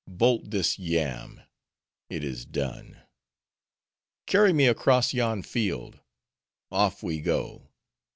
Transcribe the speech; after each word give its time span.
Bolt 0.07 0.49
this 0.49 0.79
yam!—it 0.79 2.23
is 2.23 2.43
done. 2.47 3.01
Carry 4.25 4.51
me 4.51 4.65
across 4.65 5.13
yon 5.13 5.43
field!—off 5.43 7.03
we 7.03 7.21
go. 7.21 7.69